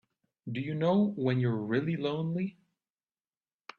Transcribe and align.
Do 0.51 0.59
you 0.61 0.73
know 0.73 1.13
when 1.15 1.39
you're 1.39 1.55
really 1.55 1.95
lonely? 1.95 2.57